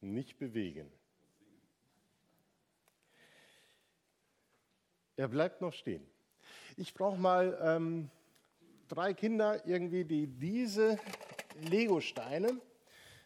nicht 0.00 0.38
bewegen. 0.38 0.90
Er 5.16 5.28
bleibt 5.28 5.60
noch 5.60 5.72
stehen. 5.72 6.06
Ich 6.76 6.92
brauche 6.92 7.18
mal 7.18 7.58
ähm, 7.62 8.10
drei 8.88 9.14
Kinder 9.14 9.66
irgendwie, 9.66 10.04
die 10.04 10.26
diese 10.26 10.98
Lego-Steine 11.70 12.60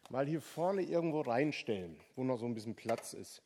mal 0.09 0.27
hier 0.27 0.41
vorne 0.41 0.83
irgendwo 0.83 1.21
reinstellen, 1.21 1.99
wo 2.15 2.25
noch 2.25 2.39
so 2.39 2.47
ein 2.47 2.55
bisschen 2.55 2.77
Platz 2.77 3.13
ist. 3.13 3.43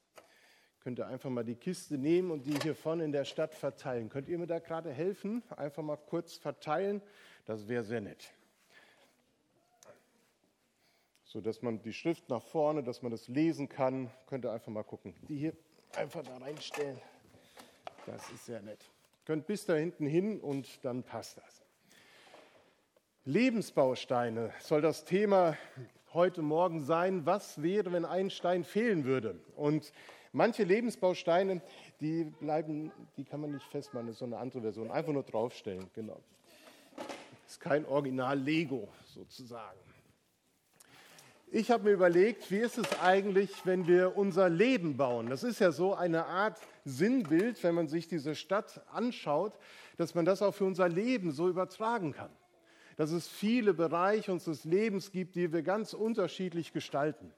Könnt 0.80 0.98
ihr 0.98 1.06
einfach 1.06 1.30
mal 1.30 1.44
die 1.44 1.54
Kiste 1.54 1.96
nehmen 1.96 2.30
und 2.30 2.44
die 2.44 2.58
hier 2.62 2.74
vorne 2.74 3.04
in 3.04 3.12
der 3.12 3.24
Stadt 3.24 3.54
verteilen. 3.54 4.10
Könnt 4.10 4.28
ihr 4.28 4.36
mir 4.36 4.46
da 4.46 4.58
gerade 4.58 4.92
helfen? 4.92 5.42
Einfach 5.56 5.82
mal 5.82 5.96
kurz 5.96 6.34
verteilen. 6.34 7.00
Das 7.46 7.68
wäre 7.68 7.82
sehr 7.82 8.02
nett. 8.02 8.34
So 11.34 11.40
dass 11.40 11.62
man 11.62 11.82
die 11.82 11.92
Schrift 11.92 12.28
nach 12.28 12.44
vorne, 12.44 12.84
dass 12.84 13.02
man 13.02 13.10
das 13.10 13.26
lesen 13.26 13.68
kann. 13.68 14.08
Könnt 14.28 14.44
ihr 14.44 14.52
einfach 14.52 14.70
mal 14.70 14.84
gucken. 14.84 15.12
Die 15.28 15.36
hier 15.36 15.52
einfach 15.96 16.22
da 16.22 16.36
reinstellen. 16.36 16.96
Das 18.06 18.30
ist 18.30 18.46
sehr 18.46 18.62
nett. 18.62 18.78
Könnt 19.24 19.44
bis 19.48 19.66
da 19.66 19.74
hinten 19.74 20.06
hin 20.06 20.38
und 20.38 20.84
dann 20.84 21.02
passt 21.02 21.38
das. 21.38 21.64
Lebensbausteine 23.24 24.52
soll 24.60 24.80
das 24.80 25.04
Thema 25.04 25.58
heute 26.12 26.40
Morgen 26.40 26.82
sein. 26.82 27.26
Was 27.26 27.60
wäre, 27.60 27.90
wenn 27.90 28.04
ein 28.04 28.30
Stein 28.30 28.62
fehlen 28.62 29.04
würde? 29.04 29.40
Und 29.56 29.92
manche 30.30 30.62
Lebensbausteine, 30.62 31.62
die 32.00 32.26
bleiben, 32.26 32.92
die 33.16 33.24
kann 33.24 33.40
man 33.40 33.50
nicht 33.50 33.66
festmachen, 33.66 34.06
das 34.06 34.14
ist 34.14 34.20
so 34.20 34.24
eine 34.24 34.38
andere 34.38 34.60
Version. 34.60 34.88
Einfach 34.88 35.12
nur 35.12 35.24
draufstellen, 35.24 35.90
genau. 35.94 36.20
Das 36.94 37.54
ist 37.54 37.60
kein 37.60 37.84
Original 37.86 38.38
Lego 38.38 38.86
sozusagen. 39.06 39.83
Ich 41.56 41.70
habe 41.70 41.84
mir 41.84 41.92
überlegt, 41.92 42.50
wie 42.50 42.58
ist 42.58 42.78
es 42.78 42.98
eigentlich, 43.00 43.48
wenn 43.62 43.86
wir 43.86 44.16
unser 44.16 44.48
Leben 44.48 44.96
bauen? 44.96 45.30
Das 45.30 45.44
ist 45.44 45.60
ja 45.60 45.70
so 45.70 45.94
eine 45.94 46.26
Art 46.26 46.58
Sinnbild, 46.84 47.62
wenn 47.62 47.76
man 47.76 47.86
sich 47.86 48.08
diese 48.08 48.34
Stadt 48.34 48.80
anschaut, 48.90 49.56
dass 49.96 50.16
man 50.16 50.24
das 50.24 50.42
auch 50.42 50.52
für 50.52 50.64
unser 50.64 50.88
Leben 50.88 51.30
so 51.30 51.48
übertragen 51.48 52.10
kann. 52.10 52.32
Dass 52.96 53.12
es 53.12 53.28
viele 53.28 53.72
Bereiche 53.72 54.32
unseres 54.32 54.64
Lebens 54.64 55.12
gibt, 55.12 55.36
die 55.36 55.52
wir 55.52 55.62
ganz 55.62 55.92
unterschiedlich 55.92 56.72
gestalten. 56.72 57.32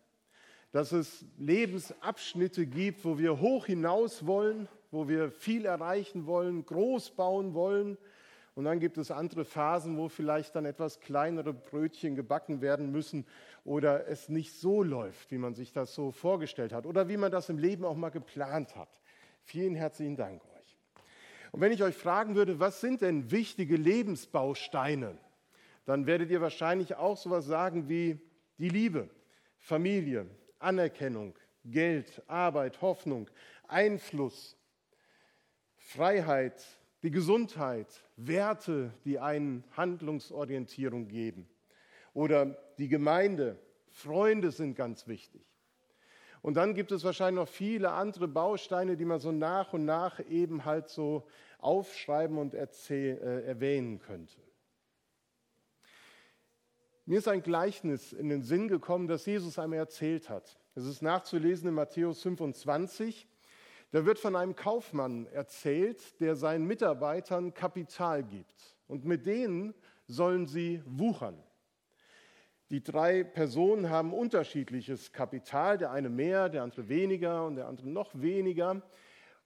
Dass 0.73 0.93
es 0.93 1.27
Lebensabschnitte 1.37 2.67
gibt, 2.67 3.05
wo 3.05 3.19
wir 3.19 3.39
hoch 3.39 3.67
hinaus 3.67 4.25
wollen, 4.25 4.67
wo 4.91 5.09
wir 5.09 5.31
viel 5.31 5.67
erreichen 5.67 6.25
wollen, 6.25 6.65
groß 6.65 7.11
bauen 7.11 7.53
wollen 7.53 7.99
und 8.57 8.65
dann 8.65 8.81
gibt 8.81 8.97
es 8.97 9.11
andere 9.11 9.45
Phasen, 9.45 9.99
wo 9.99 10.09
vielleicht 10.09 10.57
dann 10.57 10.65
etwas 10.65 10.99
kleinere 10.99 11.53
Brötchen 11.53 12.17
gebacken 12.17 12.63
werden 12.63 12.91
müssen 12.91 13.27
oder 13.65 14.09
es 14.09 14.31
nicht 14.31 14.55
so 14.55 14.83
läuft, 14.83 15.31
wie 15.31 15.37
man 15.37 15.55
sich 15.55 15.73
das 15.73 15.95
so 15.95 16.11
vorgestellt 16.11 16.73
hat 16.73 16.87
oder 16.87 17.07
wie 17.07 17.19
man 17.19 17.31
das 17.31 17.51
im 17.51 17.59
Leben 17.59 17.85
auch 17.85 17.97
mal 17.97 18.09
geplant 18.09 18.75
hat. 18.75 18.89
Vielen 19.43 19.75
herzlichen 19.75 20.17
Dank 20.17 20.43
euch. 20.57 20.79
Und 21.53 21.61
wenn 21.61 21.71
ich 21.71 21.83
euch 21.83 21.95
fragen 21.95 22.35
würde, 22.35 22.59
was 22.59 22.81
sind 22.81 23.03
denn 23.03 23.31
wichtige 23.31 23.77
Lebensbausteine, 23.77 25.19
dann 25.85 26.07
werdet 26.07 26.31
ihr 26.31 26.41
wahrscheinlich 26.41 26.95
auch 26.97 27.19
sowas 27.19 27.45
sagen 27.45 27.91
wie 27.91 28.19
die 28.57 28.71
Liebe, 28.71 29.11
Familie, 29.59 30.27
Anerkennung, 30.61 31.35
Geld, 31.63 32.23
Arbeit, 32.27 32.81
Hoffnung, 32.81 33.29
Einfluss, 33.69 34.57
Freiheit, 35.77 36.65
die 37.03 37.11
Gesundheit, 37.11 37.87
Werte, 38.17 38.93
die 39.05 39.19
einen 39.19 39.65
Handlungsorientierung 39.77 41.09
geben. 41.09 41.49
Oder 42.15 42.57
die 42.79 42.89
Gemeinde, 42.89 43.59
Freunde 43.91 44.51
sind 44.51 44.75
ganz 44.75 45.07
wichtig. 45.07 45.43
Und 46.43 46.55
dann 46.55 46.75
gibt 46.75 46.93
es 46.93 47.05
wahrscheinlich 47.05 47.43
noch 47.43 47.49
viele 47.49 47.91
andere 47.91 48.29
Bausteine, 48.29 48.97
die 48.97 49.05
man 49.05 49.19
so 49.19 49.33
nach 49.33 49.73
und 49.73 49.85
nach 49.85 50.21
eben 50.29 50.65
halt 50.65 50.89
so 50.89 51.27
aufschreiben 51.59 52.39
und 52.39 52.55
erzähl, 52.55 53.19
äh, 53.19 53.47
erwähnen 53.47 53.99
könnte. 53.99 54.37
Mir 57.05 57.19
ist 57.19 57.29
ein 57.29 57.43
Gleichnis 57.43 58.13
in 58.13 58.29
den 58.29 58.43
Sinn 58.43 58.69
gekommen, 58.69 59.07
das 59.07 59.27
Jesus 59.27 59.59
einmal 59.59 59.79
erzählt 59.79 60.29
hat. 60.29 60.59
Es 60.75 60.85
ist 60.85 61.03
nachzulesen 61.03 61.69
in 61.69 61.75
Matthäus 61.75 62.23
25. 62.23 63.29
Da 63.97 64.05
wird 64.05 64.19
von 64.19 64.37
einem 64.37 64.55
Kaufmann 64.55 65.25
erzählt, 65.29 66.21
der 66.21 66.37
seinen 66.37 66.67
Mitarbeitern 66.67 67.55
Kapital 67.55 68.23
gibt. 68.23 68.77
Und 68.89 69.07
mit 69.07 69.25
denen 69.25 69.73
sollen 70.07 70.47
sie 70.47 70.83
wuchern. 70.85 71.43
Die 72.69 72.85
drei 72.85 73.25
Personen 73.25 73.89
haben 73.89 74.13
unterschiedliches 74.13 75.13
Kapital, 75.13 75.79
der 75.79 75.93
eine 75.93 76.11
mehr, 76.11 76.51
der 76.51 76.65
andere 76.65 76.91
weniger 76.91 77.47
und 77.47 77.57
der 77.57 77.69
andere 77.69 77.89
noch 77.89 78.11
weniger. 78.13 78.83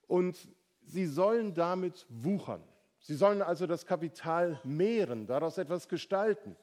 Und 0.09 0.49
sie 0.82 1.06
sollen 1.06 1.55
damit 1.55 2.05
wuchern. 2.09 2.65
Sie 2.99 3.15
sollen 3.15 3.43
also 3.43 3.69
das 3.69 3.87
Kapital 3.87 4.61
mehren, 4.65 5.28
daraus 5.28 5.59
etwas 5.59 5.88
gestalten. 5.88 6.56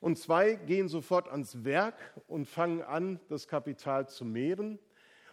Und 0.00 0.18
zwei 0.18 0.54
gehen 0.54 0.88
sofort 0.88 1.30
ans 1.30 1.64
Werk 1.64 1.96
und 2.26 2.44
fangen 2.44 2.82
an, 2.82 3.20
das 3.30 3.48
Kapital 3.48 4.06
zu 4.06 4.26
mehren. 4.26 4.78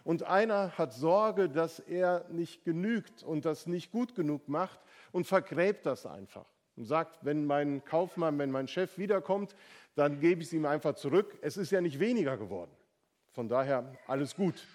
Und 0.08 0.22
einer 0.22 0.78
hat 0.78 0.94
Sorge, 0.94 1.50
dass 1.50 1.80
er 1.80 2.24
nicht 2.30 2.64
genügt 2.64 3.22
und 3.22 3.44
das 3.44 3.66
nicht 3.66 3.92
gut 3.92 4.14
genug 4.14 4.48
macht 4.48 4.80
und 5.12 5.26
vergräbt 5.26 5.84
das 5.84 6.06
einfach 6.06 6.46
und 6.76 6.86
sagt, 6.86 7.26
wenn 7.26 7.44
mein 7.44 7.84
Kaufmann, 7.84 8.38
wenn 8.38 8.50
mein 8.50 8.68
Chef 8.68 8.96
wiederkommt, 8.96 9.54
dann 9.96 10.18
gebe 10.18 10.40
ich 10.40 10.46
es 10.46 10.54
ihm 10.54 10.64
einfach 10.64 10.94
zurück. 10.94 11.36
Es 11.42 11.58
ist 11.58 11.72
ja 11.72 11.82
nicht 11.82 12.00
weniger 12.00 12.38
geworden. 12.38 12.70
Von 13.32 13.50
daher 13.50 13.98
alles 14.06 14.34
gut. 14.34 14.66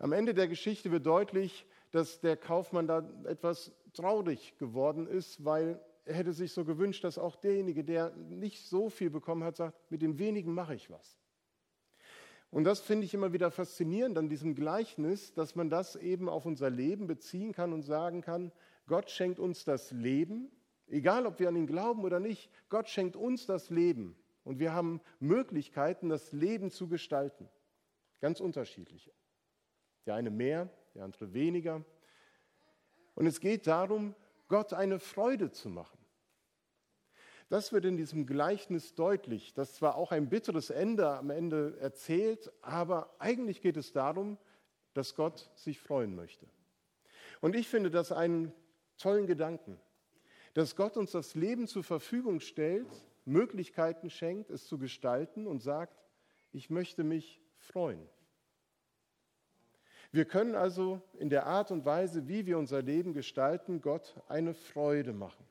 Am 0.00 0.10
Ende 0.10 0.34
der 0.34 0.48
Geschichte 0.48 0.90
wird 0.90 1.06
deutlich, 1.06 1.66
dass 1.92 2.18
der 2.18 2.36
Kaufmann 2.36 2.88
da 2.88 3.08
etwas 3.26 3.70
traurig 3.92 4.58
geworden 4.58 5.06
ist, 5.06 5.44
weil 5.44 5.80
er 6.04 6.14
hätte 6.14 6.32
sich 6.32 6.52
so 6.52 6.64
gewünscht, 6.64 7.04
dass 7.04 7.16
auch 7.16 7.36
derjenige, 7.36 7.84
der 7.84 8.10
nicht 8.28 8.66
so 8.66 8.90
viel 8.90 9.10
bekommen 9.10 9.44
hat, 9.44 9.54
sagt, 9.54 9.88
mit 9.88 10.02
dem 10.02 10.18
wenigen 10.18 10.52
mache 10.52 10.74
ich 10.74 10.90
was. 10.90 11.16
Und 12.56 12.64
das 12.64 12.80
finde 12.80 13.04
ich 13.04 13.12
immer 13.12 13.34
wieder 13.34 13.50
faszinierend 13.50 14.16
an 14.16 14.30
diesem 14.30 14.54
Gleichnis, 14.54 15.34
dass 15.34 15.56
man 15.56 15.68
das 15.68 15.94
eben 15.94 16.26
auf 16.26 16.46
unser 16.46 16.70
Leben 16.70 17.06
beziehen 17.06 17.52
kann 17.52 17.74
und 17.74 17.82
sagen 17.82 18.22
kann, 18.22 18.50
Gott 18.86 19.10
schenkt 19.10 19.38
uns 19.38 19.64
das 19.64 19.90
Leben, 19.90 20.50
egal 20.86 21.26
ob 21.26 21.38
wir 21.38 21.50
an 21.50 21.56
ihn 21.56 21.66
glauben 21.66 22.02
oder 22.02 22.18
nicht, 22.18 22.50
Gott 22.70 22.88
schenkt 22.88 23.14
uns 23.14 23.44
das 23.44 23.68
Leben. 23.68 24.16
Und 24.42 24.58
wir 24.58 24.72
haben 24.72 25.02
Möglichkeiten, 25.20 26.08
das 26.08 26.32
Leben 26.32 26.70
zu 26.70 26.88
gestalten. 26.88 27.46
Ganz 28.22 28.40
unterschiedliche. 28.40 29.12
Der 30.06 30.14
eine 30.14 30.30
mehr, 30.30 30.70
der 30.94 31.04
andere 31.04 31.34
weniger. 31.34 31.84
Und 33.16 33.26
es 33.26 33.38
geht 33.38 33.66
darum, 33.66 34.14
Gott 34.48 34.72
eine 34.72 34.98
Freude 34.98 35.50
zu 35.50 35.68
machen. 35.68 35.95
Das 37.48 37.72
wird 37.72 37.84
in 37.84 37.96
diesem 37.96 38.26
Gleichnis 38.26 38.94
deutlich, 38.94 39.54
das 39.54 39.74
zwar 39.74 39.94
auch 39.96 40.10
ein 40.10 40.28
bitteres 40.28 40.70
Ende 40.70 41.08
am 41.08 41.30
Ende 41.30 41.76
erzählt, 41.78 42.52
aber 42.60 43.14
eigentlich 43.20 43.60
geht 43.60 43.76
es 43.76 43.92
darum, 43.92 44.36
dass 44.94 45.14
Gott 45.14 45.50
sich 45.54 45.78
freuen 45.78 46.16
möchte. 46.16 46.46
Und 47.40 47.54
ich 47.54 47.68
finde 47.68 47.90
das 47.90 48.10
einen 48.10 48.52
tollen 48.98 49.26
Gedanken, 49.26 49.78
dass 50.54 50.74
Gott 50.74 50.96
uns 50.96 51.12
das 51.12 51.34
Leben 51.34 51.68
zur 51.68 51.84
Verfügung 51.84 52.40
stellt, 52.40 52.88
Möglichkeiten 53.24 54.10
schenkt, 54.10 54.50
es 54.50 54.66
zu 54.66 54.78
gestalten 54.78 55.46
und 55.46 55.62
sagt, 55.62 56.04
ich 56.52 56.70
möchte 56.70 57.04
mich 57.04 57.40
freuen. 57.58 58.08
Wir 60.10 60.24
können 60.24 60.54
also 60.54 61.02
in 61.18 61.28
der 61.28 61.46
Art 61.46 61.70
und 61.70 61.84
Weise, 61.84 62.26
wie 62.26 62.46
wir 62.46 62.58
unser 62.58 62.82
Leben 62.82 63.12
gestalten, 63.12 63.80
Gott 63.80 64.14
eine 64.28 64.54
Freude 64.54 65.12
machen. 65.12 65.45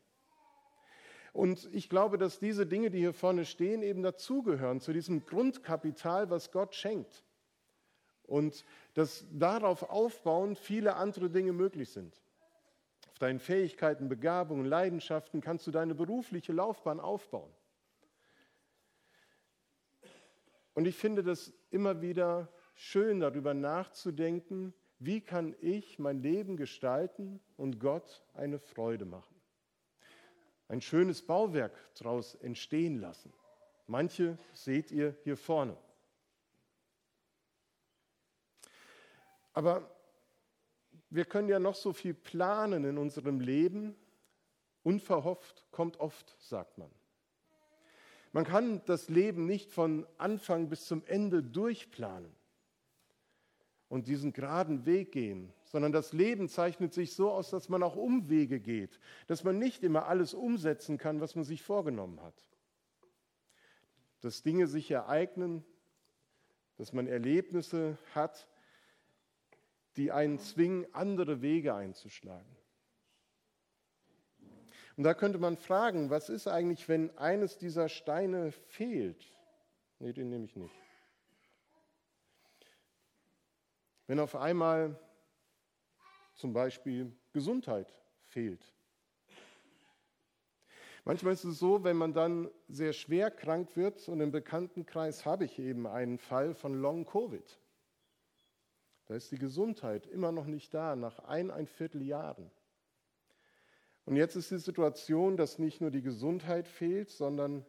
Und 1.36 1.68
ich 1.74 1.90
glaube, 1.90 2.18
dass 2.18 2.40
diese 2.40 2.66
Dinge, 2.66 2.90
die 2.90 3.00
hier 3.00 3.14
vorne 3.14 3.44
stehen, 3.44 3.84
eben 3.84 4.02
dazugehören, 4.02 4.80
zu 4.80 4.94
diesem 4.94 5.26
Grundkapital, 5.26 6.30
was 6.30 6.50
Gott 6.50 6.74
schenkt. 6.74 7.26
Und 8.24 8.64
dass 8.94 9.26
darauf 9.34 9.84
aufbauend 9.84 10.58
viele 10.58 10.96
andere 10.96 11.30
Dinge 11.30 11.52
möglich 11.52 11.90
sind. 11.90 12.22
Auf 13.12 13.20
deinen 13.20 13.40
Fähigkeiten, 13.40 14.08
Begabungen, 14.08 14.66
Leidenschaften 14.66 15.42
kannst 15.42 15.68
du 15.68 15.72
deine 15.72 15.94
berufliche 15.94 16.54
Laufbahn 16.54 17.02
aufbauen. 17.02 17.52
Und 20.74 20.86
ich 20.86 20.96
finde 20.96 21.22
das 21.22 21.52
immer 21.70 22.02
wieder 22.02 22.48
schön, 22.76 23.20
darüber 23.20 23.54
nachzudenken, 23.54 24.74
wie 25.00 25.20
kann 25.20 25.54
ich 25.60 26.00
mein 26.00 26.22
Leben 26.22 26.56
gestalten 26.56 27.42
und 27.58 27.82
Gott 27.82 28.24
eine 28.36 28.58
Freude 28.58 29.04
machen 29.04 29.35
ein 30.68 30.82
schönes 30.82 31.22
Bauwerk 31.22 31.74
daraus 31.96 32.36
entstehen 32.36 33.00
lassen. 33.00 33.32
Manche 33.88 34.38
seht 34.54 34.92
ihr 34.92 35.16
hier 35.24 35.38
vorne. 35.38 35.78
Aber 39.54 39.90
wir 41.10 41.26
können 41.26 41.48
ja 41.48 41.60
noch 41.60 41.76
so 41.76 41.94
viel 41.94 42.14
planen 42.14 42.84
in 42.84 42.98
unserem 42.98 43.40
Leben. 43.40 43.96
Unverhofft 44.84 45.66
kommt 45.72 46.00
oft, 46.00 46.36
sagt 46.40 46.78
man. 46.78 46.92
Man 48.34 48.44
kann 48.44 48.84
das 48.86 49.08
Leben 49.08 49.46
nicht 49.46 49.72
von 49.72 50.06
Anfang 50.18 50.68
bis 50.68 50.86
zum 50.86 51.06
Ende 51.06 51.42
durchplanen 51.42 52.36
und 53.88 54.08
diesen 54.08 54.34
geraden 54.34 54.86
Weg 54.86 55.14
gehen, 55.14 55.54
sondern 55.76 55.92
das 55.92 56.14
Leben 56.14 56.48
zeichnet 56.48 56.94
sich 56.94 57.16
so 57.16 57.30
aus, 57.30 57.50
dass 57.50 57.68
man 57.68 57.84
auch 57.84 57.98
Umwege 57.98 58.62
geht, 58.62 58.98
dass 59.28 59.44
man 59.44 59.60
nicht 59.60 59.84
immer 59.84 60.06
alles 60.06 60.34
umsetzen 60.34 60.98
kann, 60.98 61.20
was 61.20 61.36
man 61.36 61.44
sich 61.44 61.64
vorgenommen 61.64 62.22
hat. 62.22 62.48
Dass 64.22 64.42
Dinge 64.42 64.68
sich 64.68 64.90
ereignen, 64.90 65.66
dass 66.78 66.94
man 66.94 67.08
Erlebnisse 67.08 67.98
hat, 68.14 68.48
die 69.98 70.14
einen 70.14 70.40
zwingen, 70.40 70.88
andere 70.94 71.42
Wege 71.42 71.76
einzuschlagen. 71.76 72.56
Und 74.96 75.04
da 75.04 75.14
könnte 75.14 75.40
man 75.40 75.58
fragen, 75.58 76.10
was 76.10 76.30
ist 76.30 76.48
eigentlich, 76.48 76.88
wenn 76.88 77.18
eines 77.18 77.58
dieser 77.58 77.90
Steine 77.90 78.54
fehlt? 78.54 79.30
Nee, 80.00 80.14
den 80.14 80.30
nehme 80.30 80.46
ich 80.46 80.56
nicht. 80.56 80.76
Wenn 84.08 84.22
auf 84.22 84.38
einmal 84.38 84.98
zum 86.36 86.54
Beispiel 86.54 87.12
Gesundheit 87.34 87.92
fehlt. 88.24 88.74
Manchmal 91.04 91.34
ist 91.34 91.44
es 91.44 91.60
so, 91.60 91.84
wenn 91.84 91.98
man 91.98 92.14
dann 92.14 92.50
sehr 92.68 92.92
schwer 92.92 93.30
krank 93.30 93.76
wird, 93.76 94.08
und 94.10 94.22
im 94.22 94.32
Bekanntenkreis 94.32 95.26
habe 95.26 95.46
ich 95.46 95.60
eben 95.60 95.86
einen 95.86 96.18
Fall 96.18 96.56
von 96.56 96.82
Long 96.82 97.06
Covid. 97.06 97.60
Da 99.06 99.16
ist 99.16 99.32
die 99.32 99.38
Gesundheit 99.38 100.08
immer 100.08 100.32
noch 100.32 100.46
nicht 100.46 100.74
da, 100.74 100.96
nach 100.96 101.20
ein, 101.20 101.52
ein 101.52 101.68
Vierteljahren. 101.68 102.50
Und 104.06 104.16
jetzt 104.16 104.36
ist 104.36 104.50
die 104.50 104.58
Situation, 104.58 105.38
dass 105.38 105.60
nicht 105.60 105.80
nur 105.80 105.92
die 105.92 106.02
Gesundheit 106.02 106.68
fehlt, 106.68 107.12
sondern 107.12 107.66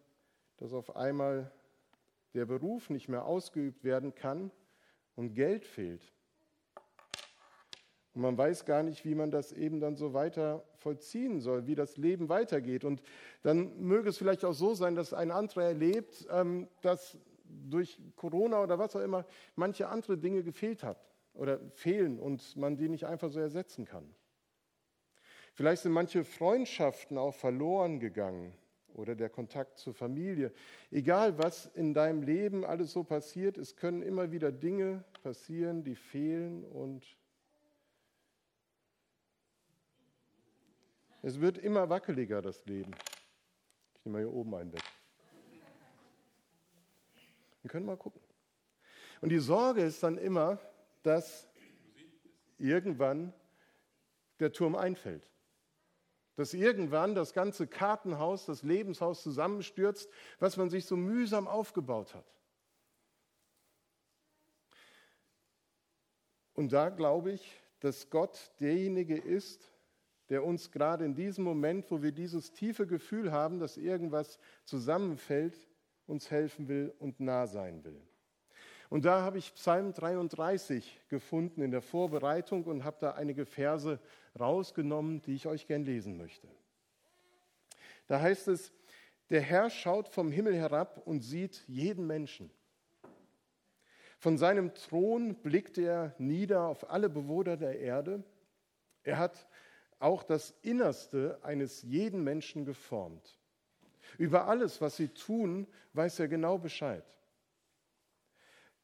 dass 0.57 0.73
auf 0.73 0.97
einmal 0.97 1.53
der 2.33 2.47
Beruf 2.47 2.89
nicht 2.89 3.09
mehr 3.09 3.27
ausgeübt 3.27 3.85
werden 3.85 4.15
kann 4.15 4.51
und 5.15 5.35
Geld 5.35 5.67
fehlt. 5.67 6.16
Und 8.17 8.23
man 8.23 8.39
weiß 8.39 8.65
gar 8.65 8.83
nicht, 8.83 9.05
wie 9.05 9.15
man 9.15 9.31
das 9.31 9.53
eben 9.53 9.79
dann 9.79 9.95
so 9.95 10.15
weiter 10.15 10.65
vollziehen 10.79 11.39
soll, 11.41 11.67
wie 11.67 11.75
das 11.75 11.99
Leben 11.99 12.31
weitergeht. 12.31 12.83
Und 12.83 13.03
dann 13.43 13.79
möge 13.79 14.09
es 14.09 14.17
vielleicht 14.17 14.43
auch 14.47 14.55
so 14.55 14.73
sein, 14.73 14.95
dass 14.95 15.13
ein 15.13 15.31
anderer 15.31 15.65
erlebt, 15.65 16.27
ähm, 16.31 16.67
dass 16.81 17.19
durch 17.45 18.01
Corona 18.17 18.63
oder 18.63 18.79
was 18.79 18.97
auch 18.97 19.03
immer 19.03 19.27
manche 19.55 19.89
andere 19.89 20.17
Dinge 20.17 20.43
gefehlt 20.43 20.83
hat 20.83 20.99
oder 21.35 21.61
fehlen 21.75 22.19
und 22.19 22.57
man 22.57 22.79
die 22.79 22.89
nicht 22.89 23.05
einfach 23.05 23.29
so 23.29 23.39
ersetzen 23.39 23.85
kann. 23.85 24.09
Vielleicht 25.53 25.83
sind 25.83 25.93
manche 25.93 26.25
Freundschaften 26.25 27.19
auch 27.19 27.35
verloren 27.35 28.01
gegangen 28.01 28.55
oder 28.95 29.15
der 29.15 29.29
Kontakt 29.29 29.77
zur 29.77 29.93
Familie. 29.93 30.55
Egal, 30.91 31.37
was 31.37 31.67
in 31.75 31.93
deinem 31.93 32.23
Leben 32.23 32.65
alles 32.65 32.93
so 32.93 33.05
passiert, 33.05 33.59
es 33.59 33.77
können 33.77 34.01
immer 34.01 34.33
wieder 34.33 34.53
Dinge 34.53 35.05
passieren, 35.23 35.85
die 35.85 35.97
fehlen 35.97 36.65
und 36.65 37.05
Es 41.23 41.41
wird 41.41 41.59
immer 41.59 41.89
wackeliger, 41.89 42.43
das 42.43 42.65
Leben. 42.67 42.95
Ich 43.95 44.05
nehme 44.05 44.19
mal 44.19 44.25
hier 44.25 44.33
oben 44.33 44.55
einen 44.55 44.73
weg. 44.73 44.83
Wir 47.63 47.71
können 47.71 47.87
mal 47.87 47.97
gucken. 47.97 48.21
Und 49.21 49.31
die 49.31 49.39
Sorge 49.39 49.83
ist 49.83 50.03
dann 50.03 50.19
immer, 50.19 50.59
dass 51.03 51.49
irgendwann 52.59 53.33
der 54.39 54.53
Turm 54.53 54.77
einfällt. 54.77 55.29
Dass 56.37 56.53
irgendwann 56.53 57.15
das 57.15 57.33
ganze 57.33 57.67
Kartenhaus, 57.67 58.45
das 58.45 58.63
Lebenshaus 58.63 59.23
zusammenstürzt, 59.23 60.11
was 60.39 60.57
man 60.57 60.71
sich 60.71 60.85
so 60.85 60.97
mühsam 60.97 61.49
aufgebaut 61.49 62.15
hat. 62.15 62.27
Und 66.55 66.73
da 66.73 66.91
glaube 66.91 67.33
ich, 67.33 67.61
dass 67.81 68.11
Gott 68.11 68.53
derjenige 68.61 69.17
ist, 69.17 69.71
der 70.29 70.45
uns 70.45 70.71
gerade 70.71 71.05
in 71.05 71.15
diesem 71.15 71.45
Moment, 71.45 71.91
wo 71.91 72.03
wir 72.03 72.13
dieses 72.13 72.53
tiefe 72.53 72.87
Gefühl 72.87 73.33
haben, 73.33 73.59
dass 73.59 73.77
irgendwas 73.77 74.39
zusammenfällt, 74.65 75.57
uns 76.07 76.31
helfen 76.31 76.69
will 76.69 76.95
und 76.99 77.21
nah 77.21 77.47
sein 77.47 77.85
will. 77.85 78.01
Und 78.89 79.05
da 79.05 79.23
habe 79.23 79.39
ich 79.39 79.53
Psalm 79.55 79.93
33 79.93 81.01
gefunden 81.09 81.61
in 81.61 81.73
der 81.73 81.83
Vorbereitung 81.83 82.65
und 82.65 82.85
habe 82.85 82.99
da 83.01 83.13
einige 83.13 83.45
Verse 83.45 83.99
rausgenommen, 84.39 85.23
die 85.23 85.35
ich 85.35 85.47
euch 85.47 85.67
gern 85.67 85.85
lesen 85.85 86.17
möchte. 86.17 86.47
Da 88.07 88.21
heißt 88.21 88.49
es, 88.49 88.73
der 89.31 89.41
Herr 89.41 89.71
schaut 89.71 90.09
vom 90.09 90.31
Himmel 90.31 90.55
herab 90.55 91.03
und 91.05 91.23
sieht 91.23 91.65
jeden 91.67 92.07
Menschen. 92.07 92.51
Von 94.19 94.39
seinem 94.39 94.73
Thron 94.75 95.35
blickt 95.35 95.79
er 95.79 96.15
nieder 96.19 96.69
auf 96.69 96.89
alle 96.91 97.09
Bewohner 97.09 97.57
der 97.57 97.81
Erde. 97.81 98.23
Er 99.03 99.19
hat 99.19 99.47
auch 99.99 100.23
das 100.23 100.55
Innerste 100.63 101.39
eines 101.43 101.83
jeden 101.83 102.23
Menschen 102.23 102.65
geformt. 102.65 103.39
Über 104.19 104.47
alles, 104.47 104.81
was 104.81 104.97
sie 104.97 105.09
tun, 105.09 105.67
weiß 105.93 106.21
er 106.21 106.29
genau 106.29 106.59
Bescheid. 106.59 107.05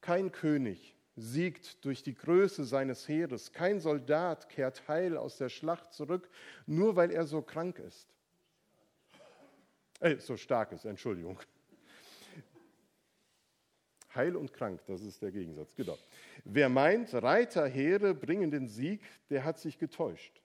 Kein 0.01 0.31
König 0.31 0.95
siegt 1.15 1.85
durch 1.85 2.03
die 2.03 2.15
Größe 2.15 2.65
seines 2.65 3.07
Heeres, 3.07 3.51
kein 3.51 3.79
Soldat 3.79 4.49
kehrt 4.49 4.87
heil 4.87 5.15
aus 5.15 5.37
der 5.37 5.49
Schlacht 5.49 5.93
zurück, 5.93 6.29
nur 6.65 6.95
weil 6.95 7.11
er 7.11 7.25
so 7.25 7.41
krank 7.41 7.79
ist. 7.79 8.07
Äh, 9.99 10.17
so 10.17 10.35
stark 10.35 10.71
ist, 10.71 10.85
Entschuldigung. 10.85 11.39
Heil 14.15 14.35
und 14.35 14.53
krank, 14.53 14.81
das 14.85 15.01
ist 15.01 15.21
der 15.21 15.31
Gegensatz, 15.31 15.73
genau. 15.73 15.97
Wer 16.43 16.69
meint, 16.69 17.13
Reiterheere 17.13 18.13
bringen 18.13 18.51
den 18.51 18.67
Sieg, 18.67 19.01
der 19.29 19.43
hat 19.43 19.59
sich 19.59 19.79
getäuscht. 19.79 20.42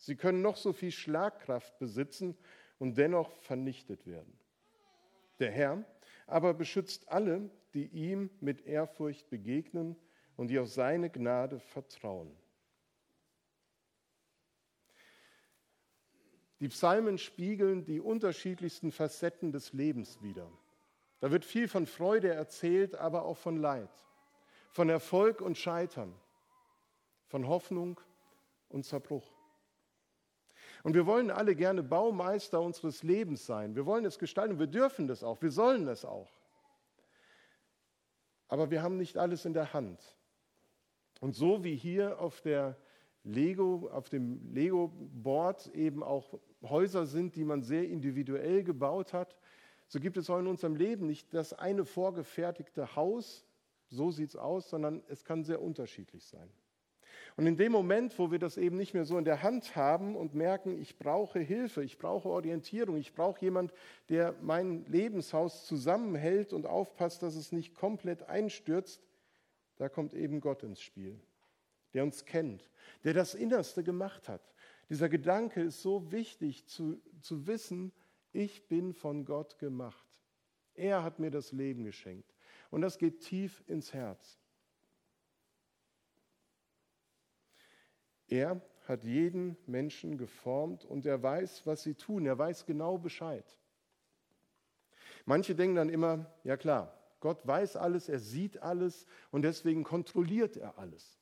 Sie 0.00 0.16
können 0.16 0.40
noch 0.40 0.56
so 0.56 0.72
viel 0.72 0.90
Schlagkraft 0.90 1.78
besitzen 1.78 2.36
und 2.78 2.96
dennoch 2.96 3.30
vernichtet 3.42 4.06
werden. 4.06 4.32
Der 5.38 5.50
Herr 5.50 5.84
aber 6.26 6.54
beschützt 6.54 7.08
alle, 7.08 7.50
die 7.74 7.86
ihm 7.86 8.30
mit 8.40 8.62
Ehrfurcht 8.66 9.28
begegnen 9.28 9.94
und 10.36 10.48
die 10.48 10.58
auf 10.58 10.68
seine 10.68 11.10
Gnade 11.10 11.60
vertrauen. 11.60 12.34
Die 16.60 16.68
Psalmen 16.68 17.18
spiegeln 17.18 17.84
die 17.84 18.00
unterschiedlichsten 18.00 18.92
Facetten 18.92 19.52
des 19.52 19.74
Lebens 19.74 20.22
wider. 20.22 20.50
Da 21.20 21.30
wird 21.30 21.44
viel 21.44 21.68
von 21.68 21.86
Freude 21.86 22.32
erzählt, 22.32 22.94
aber 22.94 23.24
auch 23.24 23.36
von 23.36 23.58
Leid, 23.58 23.90
von 24.70 24.88
Erfolg 24.88 25.42
und 25.42 25.58
Scheitern, 25.58 26.14
von 27.26 27.46
Hoffnung 27.46 28.00
und 28.70 28.84
Zerbruch. 28.84 29.39
Und 30.82 30.94
wir 30.94 31.06
wollen 31.06 31.30
alle 31.30 31.54
gerne 31.54 31.82
Baumeister 31.82 32.60
unseres 32.60 33.02
Lebens 33.02 33.44
sein. 33.44 33.74
Wir 33.74 33.84
wollen 33.86 34.04
es 34.04 34.18
gestalten. 34.18 34.58
Wir 34.58 34.66
dürfen 34.66 35.06
das 35.08 35.22
auch. 35.22 35.40
Wir 35.42 35.50
sollen 35.50 35.86
es 35.88 36.04
auch. 36.04 36.30
Aber 38.48 38.70
wir 38.70 38.82
haben 38.82 38.96
nicht 38.96 39.16
alles 39.18 39.44
in 39.44 39.52
der 39.52 39.72
Hand. 39.72 40.00
Und 41.20 41.34
so 41.34 41.62
wie 41.62 41.76
hier 41.76 42.18
auf 42.18 42.40
der 42.40 42.76
Lego, 43.22 43.90
auf 43.92 44.08
dem 44.08 44.52
Lego-Board 44.54 45.68
eben 45.68 46.02
auch 46.02 46.40
Häuser 46.62 47.06
sind, 47.06 47.36
die 47.36 47.44
man 47.44 47.62
sehr 47.62 47.86
individuell 47.86 48.64
gebaut 48.64 49.12
hat, 49.12 49.36
so 49.86 50.00
gibt 50.00 50.16
es 50.16 50.30
auch 50.30 50.38
in 50.38 50.46
unserem 50.46 50.76
Leben 50.76 51.06
nicht 51.06 51.34
das 51.34 51.52
eine 51.52 51.84
vorgefertigte 51.84 52.96
Haus, 52.96 53.44
so 53.88 54.10
sieht 54.10 54.30
es 54.30 54.36
aus, 54.36 54.70
sondern 54.70 55.02
es 55.08 55.24
kann 55.24 55.44
sehr 55.44 55.60
unterschiedlich 55.60 56.24
sein. 56.24 56.48
Und 57.40 57.46
in 57.46 57.56
dem 57.56 57.72
Moment, 57.72 58.18
wo 58.18 58.30
wir 58.30 58.38
das 58.38 58.58
eben 58.58 58.76
nicht 58.76 58.92
mehr 58.92 59.06
so 59.06 59.16
in 59.16 59.24
der 59.24 59.42
Hand 59.42 59.74
haben 59.74 60.14
und 60.14 60.34
merken, 60.34 60.78
ich 60.78 60.98
brauche 60.98 61.38
Hilfe, 61.38 61.82
ich 61.82 61.96
brauche 61.96 62.28
Orientierung, 62.28 62.98
ich 62.98 63.14
brauche 63.14 63.40
jemand, 63.40 63.72
der 64.10 64.34
mein 64.42 64.84
Lebenshaus 64.84 65.64
zusammenhält 65.64 66.52
und 66.52 66.66
aufpasst, 66.66 67.22
dass 67.22 67.36
es 67.36 67.50
nicht 67.50 67.74
komplett 67.74 68.24
einstürzt, 68.24 69.02
da 69.78 69.88
kommt 69.88 70.12
eben 70.12 70.42
Gott 70.42 70.62
ins 70.64 70.82
Spiel, 70.82 71.18
der 71.94 72.02
uns 72.02 72.26
kennt, 72.26 72.68
der 73.04 73.14
das 73.14 73.34
Innerste 73.34 73.82
gemacht 73.82 74.28
hat. 74.28 74.52
Dieser 74.90 75.08
Gedanke 75.08 75.62
ist 75.62 75.80
so 75.80 76.12
wichtig 76.12 76.66
zu, 76.66 77.00
zu 77.22 77.46
wissen, 77.46 77.90
ich 78.34 78.68
bin 78.68 78.92
von 78.92 79.24
Gott 79.24 79.58
gemacht. 79.58 80.06
Er 80.74 81.02
hat 81.02 81.18
mir 81.18 81.30
das 81.30 81.52
Leben 81.52 81.84
geschenkt. 81.84 82.34
Und 82.70 82.82
das 82.82 82.98
geht 82.98 83.20
tief 83.20 83.64
ins 83.66 83.94
Herz. 83.94 84.39
Er 88.30 88.60
hat 88.86 89.04
jeden 89.04 89.56
Menschen 89.66 90.16
geformt 90.16 90.84
und 90.84 91.04
er 91.04 91.22
weiß, 91.22 91.66
was 91.66 91.82
sie 91.82 91.94
tun. 91.94 92.26
Er 92.26 92.38
weiß 92.38 92.64
genau 92.64 92.96
Bescheid. 92.96 93.44
Manche 95.26 95.54
denken 95.54 95.76
dann 95.76 95.88
immer, 95.90 96.26
ja 96.44 96.56
klar, 96.56 96.96
Gott 97.20 97.46
weiß 97.46 97.76
alles, 97.76 98.08
er 98.08 98.18
sieht 98.18 98.62
alles 98.62 99.06
und 99.30 99.42
deswegen 99.42 99.84
kontrolliert 99.84 100.56
er 100.56 100.78
alles. 100.78 101.18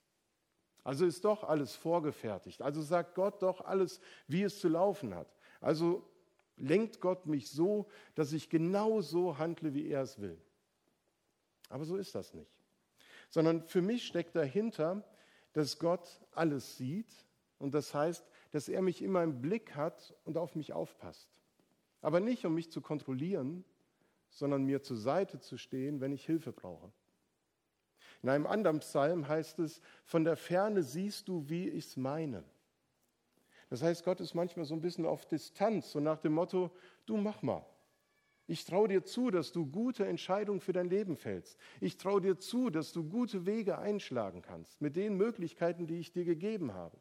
Also 0.85 1.05
ist 1.05 1.25
doch 1.25 1.45
alles 1.45 1.75
vorgefertigt. 1.75 2.63
Also 2.63 2.81
sagt 2.83 3.15
Gott 3.15 3.43
doch 3.43 3.63
alles, 3.63 4.01
wie 4.27 4.43
es 4.43 4.61
zu 4.61 4.69
laufen 4.69 5.15
hat. 5.15 5.35
Also 5.61 6.09
lenkt 6.57 7.01
Gott 7.01 7.27
mich 7.27 7.51
so, 7.51 7.89
dass 8.15 8.33
ich 8.33 8.49
genau 8.49 9.01
so 9.01 9.39
handle, 9.39 9.75
wie 9.75 9.89
er 9.89 10.03
es 10.03 10.21
will. 10.21 10.41
Aber 11.69 11.85
so 11.85 11.97
ist 11.97 12.15
das 12.15 12.33
nicht. 12.33 12.51
Sondern 13.31 13.63
für 13.63 13.83
mich 13.83 14.07
steckt 14.07 14.37
dahinter, 14.37 15.05
dass 15.53 15.79
Gott 15.79 16.21
alles 16.33 16.77
sieht 16.77 17.11
und 17.59 17.75
das 17.75 17.95
heißt, 17.95 18.25
dass 18.51 18.69
er 18.69 18.83
mich 18.83 19.03
immer 19.03 19.23
im 19.23 19.41
Blick 19.41 19.75
hat 19.75 20.15
und 20.25 20.37
auf 20.37 20.55
mich 20.55 20.73
aufpasst. 20.73 21.29
Aber 22.01 22.21
nicht, 22.21 22.45
um 22.45 22.55
mich 22.55 22.71
zu 22.71 22.81
kontrollieren, 22.81 23.65
sondern 24.31 24.65
mir 24.65 24.83
zur 24.83 24.97
Seite 24.97 25.41
zu 25.41 25.57
stehen, 25.57 26.01
wenn 26.01 26.13
ich 26.13 26.25
Hilfe 26.25 26.53
brauche. 26.53 26.93
In 28.23 28.29
einem 28.29 28.47
anderen 28.47 28.81
Psalm 28.81 29.29
heißt 29.29 29.59
es, 29.61 29.81
von 30.05 30.25
der 30.25 30.37
Ferne 30.37 30.83
siehst 30.83 31.29
du, 31.29 31.49
wie 31.49 31.69
ich 31.69 31.87
es 31.87 31.97
meine. 31.97 32.45
Das 33.71 33.83
heißt, 33.83 34.05
Gott 34.05 34.21
ist 34.21 34.35
manchmal 34.35 34.65
so 34.65 34.75
ein 34.75 34.81
bisschen 34.81 35.07
auf 35.07 35.27
Distanz, 35.27 35.93
so 35.93 36.01
nach 36.01 36.19
dem 36.19 36.33
Motto, 36.33 36.71
du 37.07 37.17
mach 37.17 37.43
mal. 37.43 37.65
Ich 38.51 38.65
traue 38.65 38.89
dir 38.89 39.05
zu, 39.05 39.31
dass 39.31 39.53
du 39.53 39.67
gute 39.67 40.07
Entscheidungen 40.07 40.61
für 40.61 40.73
dein 40.73 40.89
Leben 40.89 41.17
fällst. 41.17 41.59
Ich 41.83 41.99
traue 41.99 42.23
dir 42.23 42.39
zu, 42.39 42.71
dass 42.71 42.93
du 42.93 43.05
gute 43.05 43.45
Wege 43.45 43.79
einschlagen 43.79 44.41
kannst 44.41 44.81
mit 44.81 44.97
den 44.97 45.19
Möglichkeiten, 45.19 45.87
die 45.87 45.99
ich 45.99 46.13
dir 46.13 46.25
gegeben 46.25 46.73
habe. 46.73 46.99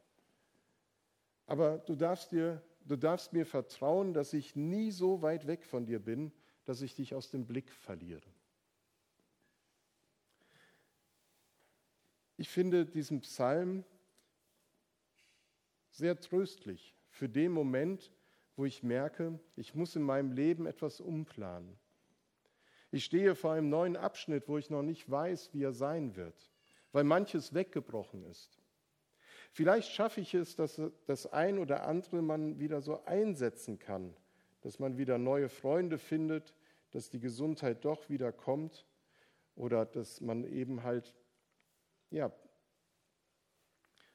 Aber 1.46 1.78
du 1.78 1.96
darfst, 1.96 2.34
dir, 2.34 2.62
du 2.86 2.98
darfst 2.98 3.32
mir 3.32 3.46
vertrauen, 3.46 4.14
dass 4.14 4.34
ich 4.34 4.58
nie 4.58 4.92
so 4.92 5.22
weit 5.22 5.48
weg 5.48 5.64
von 5.64 5.86
dir 5.86 6.00
bin, 6.00 6.34
dass 6.66 6.82
ich 6.82 6.96
dich 6.96 7.16
aus 7.16 7.32
dem 7.32 7.46
Blick 7.46 7.72
verliere. 7.72 8.30
Ich 12.36 12.50
finde 12.50 12.86
diesen 12.86 13.22
Psalm 13.22 13.86
sehr 15.92 16.20
tröstlich 16.20 16.94
für 17.10 17.30
den 17.30 17.54
Moment, 17.54 18.12
wo 18.58 18.66
ich 18.66 18.84
merke, 18.84 19.40
ich 19.56 19.76
muss 19.76 19.96
in 19.96 20.02
meinem 20.02 20.32
Leben 20.32 20.66
etwas 20.66 21.00
umplanen. 21.00 21.78
Ich 22.90 23.06
stehe 23.06 23.36
vor 23.36 23.54
einem 23.54 23.70
neuen 23.70 23.96
Abschnitt, 23.96 24.48
wo 24.48 24.58
ich 24.58 24.70
noch 24.70 24.82
nicht 24.82 25.10
weiß, 25.10 25.54
wie 25.54 25.64
er 25.64 25.74
sein 25.74 26.16
wird, 26.16 26.52
weil 26.92 27.04
manches 27.04 27.54
weggebrochen 27.54 28.24
ist. 28.24 28.60
Vielleicht 29.52 29.92
schaffe 29.92 30.22
ich 30.22 30.34
es, 30.34 30.56
dass 30.56 30.82
das 31.06 31.32
ein 31.32 31.60
oder 31.60 31.86
andere 31.86 32.22
man 32.22 32.60
wieder 32.60 32.82
so 32.82 33.04
einsetzen 33.06 33.78
kann, 33.78 34.16
dass 34.62 34.80
man 34.80 34.98
wieder 34.98 35.20
neue 35.20 35.50
Freunde 35.50 36.00
findet, 36.00 36.54
dass 36.92 37.10
die 37.10 37.20
Gesundheit 37.20 37.86
doch 37.86 38.10
wieder 38.10 38.32
kommt 38.32 38.88
oder 39.56 39.86
dass 39.86 40.20
man 40.20 40.44
eben 40.46 40.84
halt 40.84 41.14
ja, 42.10 42.32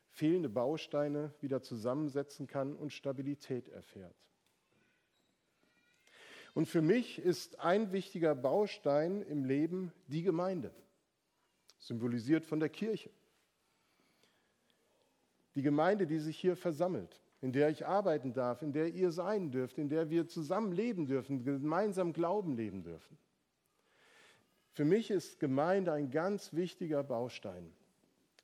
fehlende 0.09 0.49
Bausteine 0.49 1.33
wieder 1.41 1.63
zusammensetzen 1.63 2.47
kann 2.49 2.75
und 2.75 2.93
Stabilität 2.93 3.69
erfährt. 3.69 4.17
Und 6.55 6.67
für 6.67 6.83
mich 6.83 7.19
ist 7.19 7.61
ein 7.61 7.93
wichtiger 7.93 8.35
Baustein 8.35 9.23
im 9.23 9.45
Leben 9.45 9.93
die 10.09 10.23
Gemeinde, 10.23 10.71
symbolisiert 11.79 12.45
von 12.45 12.61
der 12.61 12.69
Kirche. 12.69 13.11
Die 15.55 15.63
Gemeinde, 15.63 16.07
die 16.07 16.19
sich 16.19 16.39
hier 16.39 16.57
versammelt, 16.57 17.21
in 17.41 17.53
der 17.53 17.71
ich 17.71 17.87
arbeiten 17.87 18.33
darf, 18.33 18.63
in 18.63 18.73
der 18.73 18.89
ihr 18.89 19.11
sein 19.11 19.51
dürft, 19.51 19.79
in 19.79 19.89
der 19.89 20.11
wir 20.11 20.27
zusammen 20.27 20.73
leben 20.73 21.07
dürfen, 21.07 21.43
gemeinsam 21.45 22.13
Glauben 22.13 22.57
leben 22.57 22.83
dürfen. 22.83 23.19
Für 24.73 24.85
mich 24.85 25.11
ist 25.11 25.41
Gemeinde 25.41 25.93
ein 25.93 26.11
ganz 26.11 26.53
wichtiger 26.53 27.03
Baustein 27.03 27.73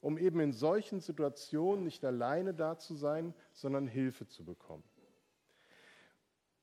um 0.00 0.16
eben 0.18 0.40
in 0.40 0.52
solchen 0.52 1.00
Situationen 1.00 1.84
nicht 1.84 2.04
alleine 2.04 2.54
da 2.54 2.78
zu 2.78 2.94
sein, 2.94 3.34
sondern 3.52 3.86
Hilfe 3.86 4.26
zu 4.26 4.44
bekommen. 4.44 4.84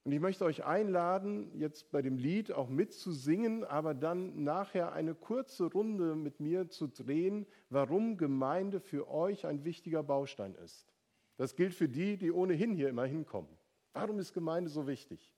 Und 0.05 0.11
ich 0.11 0.19
möchte 0.19 0.45
euch 0.45 0.63
einladen, 0.63 1.51
jetzt 1.59 1.89
bei 1.89 2.03
dem 2.03 2.19
Lied 2.19 2.51
auch 2.51 2.69
mitzusingen, 2.69 3.63
aber 3.63 3.95
dann 3.95 4.43
nachher 4.43 4.93
eine 4.93 5.15
kurze 5.15 5.65
Runde 5.65 6.15
mit 6.15 6.39
mir 6.39 6.69
zu 6.69 6.85
drehen, 6.85 7.47
warum 7.71 8.15
Gemeinde 8.15 8.79
für 8.79 9.09
euch 9.09 9.47
ein 9.47 9.65
wichtiger 9.65 10.03
Baustein 10.03 10.53
ist. 10.63 10.93
Das 11.37 11.55
gilt 11.55 11.73
für 11.73 11.89
die, 11.89 12.17
die 12.17 12.31
ohnehin 12.31 12.75
hier 12.75 12.87
immer 12.87 13.05
hinkommen. 13.05 13.49
Warum 13.93 14.19
ist 14.19 14.33
Gemeinde 14.33 14.69
so 14.69 14.85
wichtig? 14.85 15.33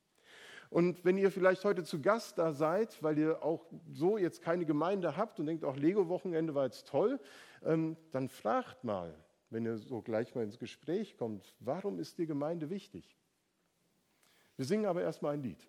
Und 0.69 1.05
wenn 1.05 1.17
ihr 1.17 1.31
vielleicht 1.31 1.63
heute 1.63 1.85
zu 1.85 2.01
Gast 2.01 2.37
da 2.37 2.51
seid, 2.51 3.01
weil 3.01 3.17
ihr 3.17 3.41
auch 3.41 3.65
so 3.89 4.17
jetzt 4.17 4.41
keine 4.41 4.65
Gemeinde 4.65 5.15
habt 5.15 5.39
und 5.39 5.45
denkt, 5.45 5.63
auch 5.63 5.77
Lego-Wochenende 5.77 6.55
war 6.55 6.65
jetzt 6.65 6.89
toll, 6.89 7.21
ähm, 7.63 7.95
dann 8.11 8.27
fragt 8.27 8.83
mal, 8.83 9.15
wenn 9.49 9.65
ihr 9.65 9.77
so 9.77 10.01
gleich 10.01 10.35
mal 10.35 10.43
ins 10.43 10.59
Gespräch 10.59 11.15
kommt, 11.15 11.55
warum 11.61 11.99
ist 11.99 12.17
die 12.17 12.25
Gemeinde 12.25 12.69
wichtig? 12.69 13.16
Wir 14.57 14.65
singen 14.65 14.87
aber 14.87 15.03
erstmal 15.03 15.35
ein 15.35 15.43
Lied. 15.43 15.67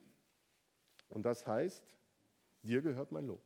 Und 1.11 1.25
das 1.25 1.47
heißt, 1.47 1.95
dir 2.63 2.83
gehört 2.83 3.13
mein 3.13 3.27
Lob. 3.27 3.43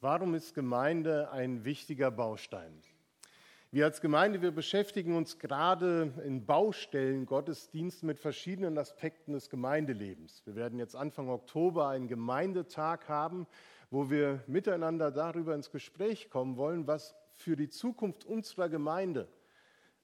Warum 0.00 0.34
ist 0.34 0.54
Gemeinde 0.54 1.30
ein 1.30 1.64
wichtiger 1.64 2.10
Baustein? 2.10 2.82
Wir 3.70 3.86
als 3.86 4.02
Gemeinde, 4.02 4.42
wir 4.42 4.52
beschäftigen 4.52 5.16
uns 5.16 5.38
gerade 5.38 6.12
in 6.24 6.44
Baustellen 6.44 7.24
Gottesdiensten 7.24 8.06
mit 8.06 8.20
verschiedenen 8.20 8.76
Aspekten 8.76 9.32
des 9.32 9.48
Gemeindelebens. 9.48 10.42
Wir 10.44 10.56
werden 10.56 10.78
jetzt 10.78 10.94
Anfang 10.94 11.30
Oktober 11.30 11.88
einen 11.88 12.06
Gemeindetag 12.06 13.08
haben, 13.08 13.46
wo 13.94 14.10
wir 14.10 14.42
miteinander 14.48 15.12
darüber 15.12 15.54
ins 15.54 15.70
Gespräch 15.70 16.28
kommen 16.28 16.56
wollen, 16.56 16.88
was 16.88 17.14
für 17.36 17.54
die 17.54 17.68
Zukunft 17.68 18.24
unserer 18.24 18.68
Gemeinde 18.68 19.28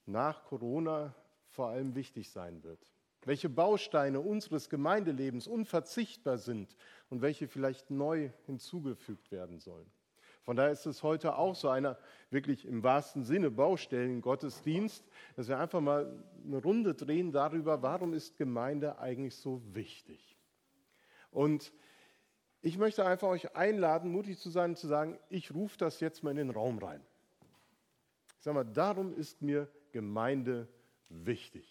nach 0.07 0.45
Corona 0.45 1.13
vor 1.49 1.71
allem 1.71 1.97
wichtig 1.97 2.31
sein 2.31 2.63
wird. 2.63 2.79
Welche 3.25 3.49
Bausteine 3.49 4.21
unseres 4.21 4.71
Gemeindelebens 4.71 5.49
unverzichtbar 5.49 6.39
sind 6.39 6.77
und 7.09 7.21
welche 7.21 7.49
vielleicht 7.49 7.91
neu 7.91 8.31
hinzugefügt 8.47 9.33
werden 9.33 9.59
sollen. 9.59 9.91
Von 10.43 10.55
daher 10.55 10.71
ist 10.71 10.87
es 10.87 11.03
heute 11.03 11.37
auch 11.37 11.57
so 11.57 11.69
einer 11.69 11.99
wirklich 12.31 12.67
im 12.67 12.85
wahrsten 12.85 13.25
Sinne 13.25 13.51
Baustellen-Gottesdienst, 13.51 15.05
dass 15.35 15.49
wir 15.49 15.59
einfach 15.59 15.81
mal 15.81 16.25
eine 16.45 16.63
Runde 16.63 16.95
drehen 16.95 17.33
darüber, 17.33 17.83
warum 17.83 18.15
ist 18.15 18.37
Gemeinde 18.37 19.01
eigentlich 19.01 19.35
so 19.35 19.61
wichtig. 19.75 20.39
Und 21.33 21.73
ich 22.63 22.79
möchte 22.79 23.07
einfach 23.07 23.29
euch 23.29 23.55
einladen, 23.57 24.11
mutig 24.11 24.39
zu 24.39 24.51
sein, 24.51 24.77
zu 24.77 24.87
sagen, 24.87 25.19
ich 25.29 25.55
rufe 25.55 25.79
das 25.79 26.01
jetzt 26.01 26.23
mal 26.23 26.31
in 26.31 26.37
den 26.37 26.51
Raum 26.51 26.79
rein. 26.79 27.03
Ich 28.39 28.45
sage 28.45 28.55
mal, 28.55 28.65
darum 28.65 29.15
ist 29.15 29.43
mir 29.43 29.69
Gemeinde 29.93 30.69
wichtig. 31.09 31.70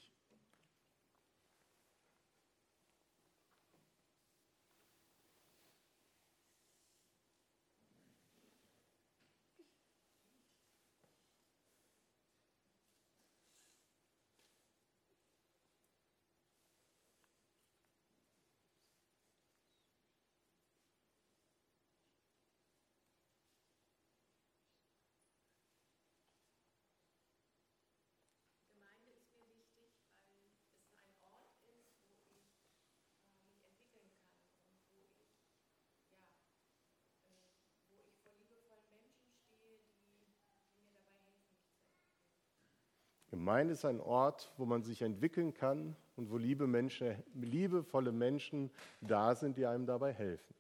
Gemeinde 43.39 43.71
ist 43.71 43.85
ein 43.85 44.01
Ort, 44.01 44.51
wo 44.57 44.65
man 44.65 44.83
sich 44.83 45.01
entwickeln 45.01 45.53
kann 45.53 45.95
und 46.17 46.29
wo 46.29 46.35
liebe 46.35 46.67
Menschen, 46.67 47.23
liebevolle 47.35 48.11
Menschen 48.11 48.69
da 48.99 49.33
sind, 49.33 49.55
die 49.55 49.65
einem 49.65 49.85
dabei 49.85 50.11
helfen. 50.11 50.53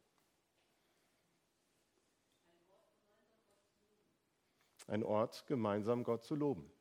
Ein 4.87 5.03
Ort, 5.03 5.45
gemeinsam 5.45 6.05
Gott 6.05 6.23
zu 6.23 6.35
loben. 6.35 6.71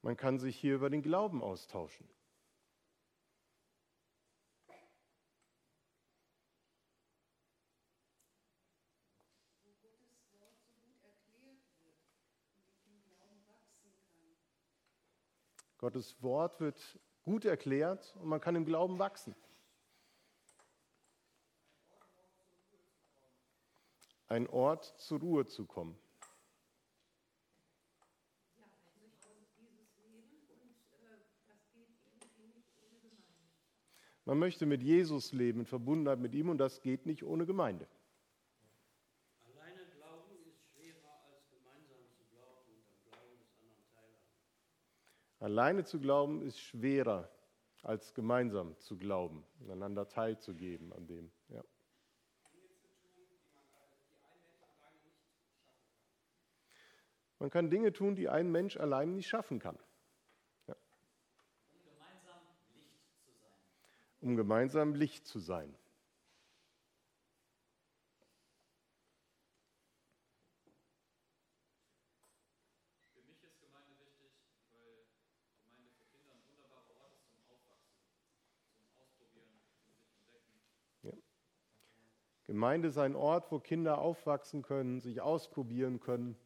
Man 0.00 0.16
kann 0.16 0.38
sich 0.38 0.56
hier 0.56 0.76
über 0.76 0.88
den 0.88 1.02
Glauben 1.02 1.42
austauschen. 1.42 2.08
Gottes 15.82 16.22
Wort 16.22 16.60
wird 16.60 16.80
gut 17.24 17.44
erklärt 17.44 18.14
und 18.20 18.28
man 18.28 18.40
kann 18.40 18.54
im 18.54 18.64
Glauben 18.64 19.00
wachsen. 19.00 19.34
Ein 24.28 24.46
Ort 24.46 24.84
zur 25.00 25.18
Ruhe 25.18 25.44
zu 25.44 25.66
kommen. 25.66 25.98
Man 34.24 34.38
möchte 34.38 34.66
mit 34.66 34.84
Jesus 34.84 35.32
leben, 35.32 35.60
in 35.60 35.66
Verbundenheit 35.66 36.20
mit 36.20 36.32
ihm 36.32 36.48
und 36.48 36.58
das 36.58 36.80
geht 36.80 37.06
nicht 37.06 37.24
ohne 37.24 37.44
Gemeinde. 37.44 37.88
Alleine 39.40 39.84
glauben 39.96 40.30
ist 40.46 40.62
schwerer 40.70 41.24
als 41.26 41.50
gemeinsam 41.50 42.06
zu 42.14 42.22
glauben 42.30 42.70
und 42.70 42.86
am 42.86 43.02
Glauben 43.10 43.36
des 43.40 43.50
anderen 43.58 43.84
teilhaben. 43.92 44.32
Alleine 45.42 45.84
zu 45.84 45.98
glauben 45.98 46.42
ist 46.42 46.60
schwerer 46.60 47.28
als 47.82 48.14
gemeinsam 48.14 48.78
zu 48.78 48.96
glauben, 48.96 49.44
einander 49.68 50.08
teilzugeben 50.08 50.92
an 50.92 51.06
dem. 51.06 51.32
Ja. 51.48 51.62
Man 57.40 57.50
kann 57.50 57.70
Dinge 57.70 57.92
tun, 57.92 58.14
die 58.14 58.28
ein 58.28 58.52
Mensch 58.52 58.76
allein 58.76 59.16
nicht 59.16 59.28
schaffen 59.28 59.58
kann. 59.58 59.78
um 64.22 64.36
gemeinsam 64.36 64.94
Licht 64.94 65.26
zu 65.26 65.40
sein. 65.40 65.74
Für 73.12 73.22
mich 73.26 73.42
ist 73.42 73.60
Gemeinde 73.60 73.98
wichtig, 73.98 74.30
weil 74.70 75.10
Gemeinde 75.66 75.92
für 75.98 76.06
Kinder 76.06 76.30
ein 76.30 76.42
wunderbarer 76.46 76.94
Ort 77.02 77.14
ist 77.18 77.28
zum 77.28 77.42
Aufwachsen, 77.50 77.98
zum 78.78 78.86
Ausprobieren, 78.94 79.58
zum 79.82 79.92
sich 79.98 80.14
entdecken. 80.14 80.54
Ja. 81.02 81.12
Gemeinde 82.52 82.88
ist 82.88 82.98
ein 82.98 83.16
Ort, 83.16 83.50
wo 83.50 83.60
Kinder 83.60 83.96
aufwachsen 83.96 84.60
können, 84.60 85.00
sich 85.00 85.22
ausprobieren 85.22 86.00
können, 86.00 86.36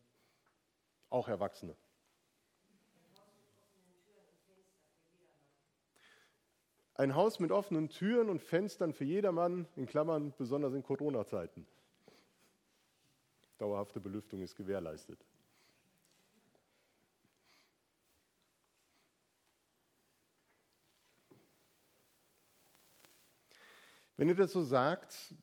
auch 1.11 1.27
Erwachsene. 1.27 1.75
Ein 6.95 7.17
Haus 7.17 7.41
mit 7.41 7.51
offenen 7.51 7.89
Türen 7.89 8.31
und 8.31 8.41
Fenstern 8.41 8.93
für 8.93 9.03
jedermann, 9.03 9.67
in 9.75 9.87
Klammern 9.87 10.33
besonders 10.39 10.75
in 10.75 10.85
Corona-Zeiten. 10.85 11.67
Dauerhafte 13.59 13.99
Belüftung 13.99 14.43
ist 14.43 14.55
gewährleistet. 14.55 15.19
Wenn 24.17 24.29
ihr 24.29 24.37
das 24.37 24.53
so 24.53 24.63
sagt, 24.63 25.35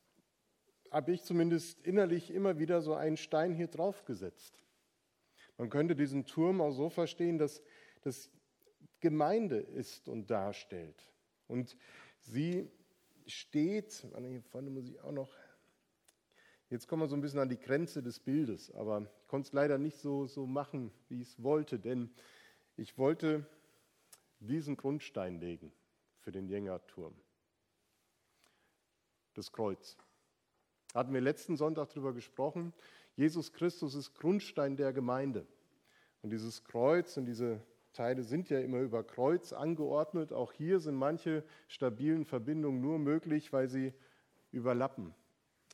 habe 0.94 1.10
ich 1.10 1.24
zumindest 1.24 1.80
innerlich 1.80 2.30
immer 2.30 2.60
wieder 2.60 2.80
so 2.80 2.94
einen 2.94 3.16
Stein 3.16 3.52
hier 3.52 3.66
drauf 3.66 4.04
gesetzt. 4.04 4.62
Man 5.58 5.68
könnte 5.68 5.96
diesen 5.96 6.24
Turm 6.24 6.60
auch 6.60 6.70
so 6.70 6.88
verstehen, 6.88 7.36
dass 7.36 7.64
das 8.02 8.30
Gemeinde 9.00 9.56
ist 9.58 10.08
und 10.08 10.30
darstellt. 10.30 11.12
Und 11.48 11.76
sie 12.20 12.70
steht, 13.26 14.06
hier 14.16 14.42
vorne 14.52 14.70
muss 14.70 14.88
ich 14.88 15.00
auch 15.00 15.10
noch, 15.10 15.32
jetzt 16.70 16.86
kommen 16.86 17.02
wir 17.02 17.08
so 17.08 17.16
ein 17.16 17.22
bisschen 17.22 17.40
an 17.40 17.48
die 17.48 17.58
Grenze 17.58 18.00
des 18.00 18.20
Bildes, 18.20 18.70
aber 18.70 19.10
ich 19.20 19.26
konnte 19.26 19.48
es 19.48 19.52
leider 19.52 19.78
nicht 19.78 19.98
so, 19.98 20.28
so 20.28 20.46
machen, 20.46 20.92
wie 21.08 21.22
ich 21.22 21.28
es 21.30 21.42
wollte, 21.42 21.80
denn 21.80 22.14
ich 22.76 22.96
wollte 22.98 23.44
diesen 24.38 24.76
Grundstein 24.76 25.40
legen 25.40 25.72
für 26.20 26.30
den 26.30 26.46
Jängerturm. 26.46 27.16
Das 29.34 29.50
Kreuz. 29.50 29.96
Hatten 30.94 31.12
wir 31.12 31.20
letzten 31.20 31.56
Sonntag 31.56 31.88
darüber 31.88 32.12
gesprochen. 32.12 32.72
Jesus 33.16 33.52
Christus 33.52 33.96
ist 33.96 34.14
Grundstein 34.14 34.76
der 34.76 34.92
Gemeinde. 34.92 35.44
Und 36.22 36.30
dieses 36.30 36.62
Kreuz 36.62 37.16
und 37.16 37.26
diese 37.26 37.60
Teile 37.92 38.22
sind 38.22 38.48
ja 38.48 38.60
immer 38.60 38.78
über 38.78 39.02
Kreuz 39.02 39.52
angeordnet. 39.52 40.32
Auch 40.32 40.52
hier 40.52 40.78
sind 40.78 40.94
manche 40.94 41.42
stabilen 41.66 42.24
Verbindungen 42.24 42.80
nur 42.80 43.00
möglich, 43.00 43.52
weil 43.52 43.68
sie 43.68 43.92
überlappen. 44.52 45.12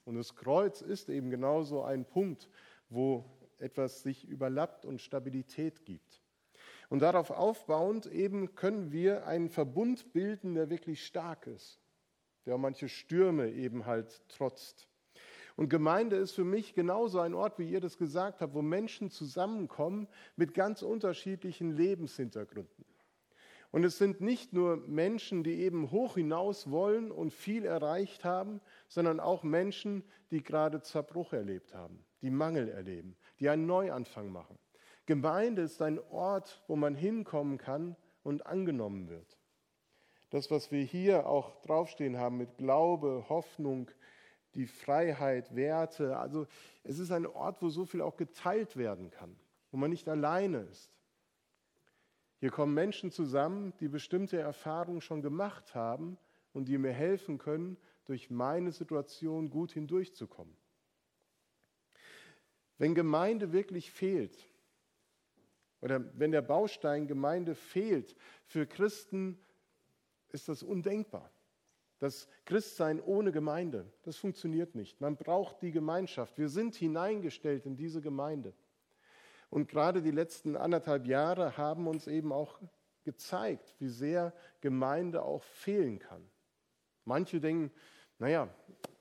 Und 0.07 0.15
das 0.15 0.35
Kreuz 0.37 0.81
ist 0.81 1.11
eben 1.11 1.29
genauso 1.31 1.83
ein 1.83 2.07
Punkt, 2.07 2.49
wo 2.89 3.27
etwas 3.59 4.03
sich 4.03 4.27
überlappt 4.27 4.87
und 4.87 5.03
Stabilität 5.03 5.85
gibt. 5.85 6.23
Und 6.89 7.03
darauf 7.03 7.31
aufbauend 7.31 8.07
eben 8.07 8.55
können 8.55 8.91
wir 8.91 9.27
einen 9.27 9.51
Verbund 9.51 10.15
bilden, 10.15 10.55
der 10.55 10.71
wirklich 10.71 11.05
stark 11.05 11.47
ist, 11.47 11.79
der 12.47 12.57
manche 12.57 12.89
Stürme 12.89 13.51
eben 13.51 13.85
halt 13.85 14.27
trotzt. 14.31 14.90
Und 15.61 15.69
Gemeinde 15.69 16.17
ist 16.17 16.33
für 16.33 16.45
mich 16.45 16.73
genauso 16.73 17.21
ein 17.21 17.35
Ort, 17.35 17.59
wie 17.59 17.69
ihr 17.69 17.83
das 17.83 17.99
gesagt 17.99 18.41
habt, 18.41 18.55
wo 18.55 18.63
Menschen 18.63 19.11
zusammenkommen 19.11 20.09
mit 20.35 20.55
ganz 20.55 20.81
unterschiedlichen 20.81 21.77
Lebenshintergründen. 21.77 22.87
Und 23.71 23.85
es 23.85 23.99
sind 23.99 24.23
nicht 24.23 24.55
nur 24.55 24.79
Menschen, 24.79 25.45
die 25.45 25.61
eben 25.61 25.91
hoch 25.91 26.15
hinaus 26.15 26.71
wollen 26.71 27.11
und 27.11 27.35
viel 27.35 27.67
erreicht 27.67 28.25
haben, 28.25 28.63
sondern 28.89 29.21
auch 29.21 29.43
Menschen, 29.43 30.03
die 30.31 30.43
gerade 30.43 30.81
Zerbruch 30.81 31.35
erlebt 31.35 31.75
haben, 31.75 32.07
die 32.23 32.31
Mangel 32.31 32.71
erleben, 32.71 33.15
die 33.39 33.51
einen 33.51 33.67
Neuanfang 33.67 34.33
machen. 34.33 34.59
Gemeinde 35.05 35.61
ist 35.61 35.83
ein 35.83 35.99
Ort, 36.11 36.65
wo 36.69 36.77
man 36.77 36.95
hinkommen 36.95 37.59
kann 37.59 37.97
und 38.23 38.47
angenommen 38.47 39.11
wird. 39.11 39.37
Das, 40.31 40.51
was 40.51 40.71
wir 40.71 40.85
hier 40.85 41.27
auch 41.27 41.61
draufstehen 41.61 42.17
haben 42.17 42.39
mit 42.39 42.57
Glaube, 42.57 43.27
Hoffnung, 43.29 43.91
die 44.55 44.67
Freiheit, 44.67 45.55
Werte. 45.55 46.17
Also 46.17 46.47
es 46.83 46.99
ist 46.99 47.11
ein 47.11 47.27
Ort, 47.27 47.63
wo 47.63 47.69
so 47.69 47.85
viel 47.85 48.01
auch 48.01 48.17
geteilt 48.17 48.77
werden 48.77 49.11
kann, 49.11 49.37
wo 49.71 49.77
man 49.77 49.91
nicht 49.91 50.09
alleine 50.09 50.61
ist. 50.63 50.99
Hier 52.39 52.51
kommen 52.51 52.73
Menschen 52.75 53.11
zusammen, 53.11 53.75
die 53.81 53.89
bestimmte 53.89 54.39
Erfahrungen 54.39 55.03
schon 55.03 55.23
gemacht 55.23 55.75
haben 55.75 56.17
und 56.53 56.69
die 56.69 56.79
mir 56.79 56.93
helfen 56.93 57.39
können, 57.39 57.77
durch 58.07 58.31
meine 58.31 58.73
Situation 58.73 59.51
gut 59.51 59.73
hindurchzukommen. 59.73 60.57
Wenn 62.79 62.95
Gemeinde 62.95 63.53
wirklich 63.53 63.91
fehlt, 63.91 64.49
oder 65.83 66.03
wenn 66.19 66.33
der 66.33 66.43
Baustein 66.43 67.07
Gemeinde 67.07 67.55
fehlt, 67.55 68.17
für 68.45 68.67
Christen 68.67 69.39
ist 70.29 70.49
das 70.49 70.63
undenkbar. 70.63 71.31
Das 72.01 72.29
Christsein 72.47 72.99
ohne 73.01 73.31
Gemeinde, 73.31 73.85
das 74.05 74.17
funktioniert 74.17 74.75
nicht. 74.75 75.01
Man 75.03 75.17
braucht 75.17 75.61
die 75.61 75.71
Gemeinschaft. 75.71 76.39
Wir 76.39 76.49
sind 76.49 76.75
hineingestellt 76.75 77.67
in 77.67 77.77
diese 77.77 78.01
Gemeinde. 78.01 78.55
Und 79.51 79.69
gerade 79.69 80.01
die 80.01 80.11
letzten 80.11 80.57
anderthalb 80.57 81.07
Jahre 81.07 81.59
haben 81.59 81.87
uns 81.87 82.07
eben 82.07 82.33
auch 82.33 82.59
gezeigt, 83.05 83.75
wie 83.79 83.89
sehr 83.89 84.33
Gemeinde 84.63 85.23
auch 85.23 85.43
fehlen 85.43 85.99
kann. 85.99 86.23
Manche 87.05 87.39
denken, 87.39 87.71
naja, 88.19 88.49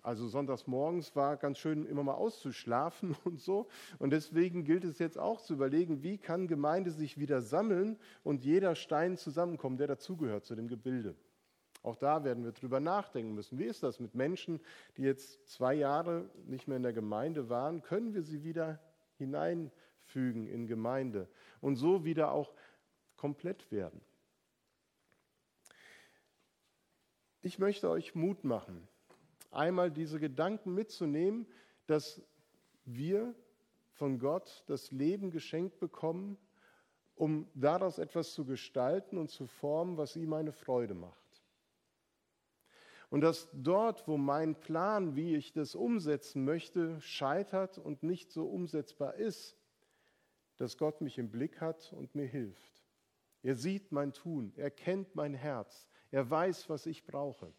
also 0.02 0.28
sonntags 0.28 0.68
morgens 0.68 1.16
war 1.16 1.38
ganz 1.38 1.58
schön 1.60 1.86
immer 1.86 2.04
mal 2.04 2.16
auszuschlafen 2.16 3.16
und 3.24 3.40
so. 3.40 3.70
Und 3.98 4.10
deswegen 4.10 4.66
gilt 4.66 4.84
es 4.84 5.00
jetzt 5.00 5.18
auch 5.18 5.40
zu 5.40 5.54
überlegen, 5.54 6.04
wie 6.04 6.18
kann 6.18 6.48
Gemeinde 6.48 6.92
sich 6.92 7.18
wieder 7.18 7.42
sammeln 7.42 7.98
und 8.24 8.44
jeder 8.44 8.76
Stein 8.76 9.16
zusammenkommen, 9.16 9.78
der 9.78 9.88
dazugehört 9.88 10.44
zu 10.44 10.56
dem 10.56 10.68
Gebilde. 10.68 11.16
Auch 11.82 11.96
da 11.96 12.24
werden 12.24 12.44
wir 12.44 12.52
drüber 12.52 12.80
nachdenken 12.80 13.34
müssen. 13.34 13.58
Wie 13.58 13.66
ist 13.66 13.84
das 13.84 14.00
mit 14.00 14.14
Menschen, 14.14 14.60
die 14.98 15.04
jetzt 15.04 15.48
zwei 15.48 15.74
Jahre 15.74 16.30
nicht 16.46 16.68
mehr 16.68 16.78
in 16.78 16.84
der 16.84 16.94
Gemeinde 16.94 17.50
waren? 17.50 17.82
Können 17.82 18.14
wir 18.14 18.24
sie 18.24 18.44
wieder 18.44 18.80
hineinfügen 19.18 20.48
in 20.48 20.68
Gemeinde 20.68 21.30
und 21.62 21.78
so 21.78 22.04
wieder 22.04 22.32
auch 22.32 22.54
komplett 23.16 23.72
werden? 23.72 24.02
Ich 27.42 27.58
möchte 27.58 27.90
euch 27.90 28.16
Mut 28.16 28.44
machen, 28.44 28.86
einmal 29.50 29.92
diese 29.92 30.20
Gedanken 30.20 30.74
mitzunehmen, 30.74 31.48
dass 31.88 32.22
wir 32.84 33.34
von 33.94 34.20
Gott 34.20 34.64
das 34.68 34.92
Leben 34.92 35.32
geschenkt 35.32 35.80
bekommen, 35.80 36.38
um 37.16 37.50
daraus 37.54 37.98
etwas 37.98 38.34
zu 38.34 38.46
gestalten 38.46 39.18
und 39.18 39.30
zu 39.30 39.46
formen, 39.46 39.98
was 39.98 40.18
ihm 40.18 40.34
eine 40.34 40.52
Freude 40.52 40.94
macht. 40.94 41.19
Und 43.10 43.22
dass 43.22 43.50
dort, 43.54 44.08
wo 44.08 44.18
mein 44.18 44.56
Plan, 44.60 45.16
wie 45.16 45.36
ich 45.36 45.52
das 45.52 45.74
umsetzen 45.74 46.46
möchte, 46.46 47.02
scheitert 47.02 47.78
und 47.78 48.04
nicht 48.04 48.32
so 48.32 48.46
umsetzbar 48.46 49.16
ist, 49.16 49.58
dass 50.58 50.78
Gott 50.78 51.02
mich 51.02 51.18
im 51.18 51.32
Blick 51.32 51.60
hat 51.62 51.92
und 51.94 52.14
mir 52.14 52.28
hilft. 52.28 52.84
Er 53.42 53.56
sieht 53.56 53.92
mein 53.92 54.14
Tun, 54.14 54.54
er 54.58 54.70
kennt 54.70 55.16
mein 55.16 55.34
Herz, 55.34 55.88
er 56.12 56.30
weiß, 56.30 56.70
was 56.70 56.86
ich 56.86 57.06
brauche. 57.06 57.52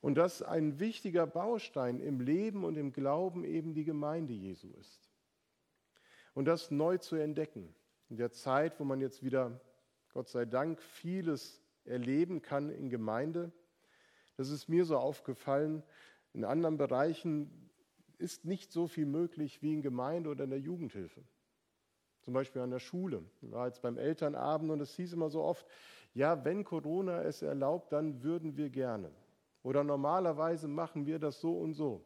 Und 0.00 0.14
dass 0.16 0.42
ein 0.42 0.78
wichtiger 0.78 1.26
Baustein 1.26 2.00
im 2.00 2.20
Leben 2.20 2.64
und 2.64 2.76
im 2.76 2.92
Glauben 2.92 3.44
eben 3.44 3.74
die 3.74 3.84
Gemeinde 3.84 4.32
Jesu 4.32 4.70
ist. 4.74 5.10
Und 6.34 6.46
das 6.46 6.70
neu 6.70 6.98
zu 6.98 7.16
entdecken, 7.16 7.74
in 8.08 8.16
der 8.16 8.30
Zeit, 8.30 8.78
wo 8.78 8.84
man 8.84 9.00
jetzt 9.00 9.22
wieder 9.22 9.60
Gott 10.12 10.28
sei 10.28 10.44
Dank 10.44 10.80
vieles 10.80 11.62
erleben 11.84 12.42
kann 12.42 12.70
in 12.70 12.90
Gemeinde. 12.90 13.52
Das 14.36 14.50
ist 14.50 14.68
mir 14.68 14.84
so 14.84 14.96
aufgefallen. 14.96 15.82
In 16.32 16.44
anderen 16.44 16.76
Bereichen 16.76 17.70
ist 18.18 18.44
nicht 18.44 18.72
so 18.72 18.86
viel 18.86 19.06
möglich 19.06 19.62
wie 19.62 19.74
in 19.74 19.82
Gemeinde 19.82 20.30
oder 20.30 20.44
in 20.44 20.50
der 20.50 20.60
Jugendhilfe. 20.60 21.22
Zum 22.22 22.34
Beispiel 22.34 22.62
an 22.62 22.70
der 22.70 22.78
Schule. 22.78 23.22
Ich 23.42 23.50
war 23.50 23.66
jetzt 23.66 23.82
beim 23.82 23.98
Elternabend 23.98 24.70
und 24.70 24.80
es 24.80 24.94
hieß 24.96 25.12
immer 25.12 25.28
so 25.28 25.42
oft, 25.42 25.66
ja, 26.14 26.44
wenn 26.44 26.64
Corona 26.64 27.22
es 27.22 27.42
erlaubt, 27.42 27.92
dann 27.92 28.22
würden 28.22 28.56
wir 28.56 28.70
gerne. 28.70 29.10
Oder 29.62 29.84
normalerweise 29.84 30.68
machen 30.68 31.06
wir 31.06 31.18
das 31.18 31.40
so 31.40 31.58
und 31.58 31.74
so. 31.74 32.04